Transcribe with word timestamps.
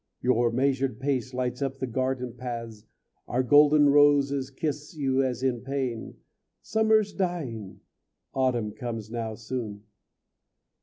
Your 0.19 0.49
measured 0.49 0.99
pace 0.99 1.31
lights 1.31 1.61
up 1.61 1.79
our 1.79 1.87
garden 1.87 2.33
paths, 2.33 2.85
Our 3.27 3.43
golden 3.43 3.87
roses 3.89 4.49
kiss 4.49 4.95
you 4.95 5.21
as 5.21 5.43
in 5.43 5.61
pain; 5.61 6.15
Summer's 6.63 7.13
dying; 7.13 7.81
autumn 8.33 8.71
comes 8.71 9.11
now 9.11 9.35
soon. 9.35 9.83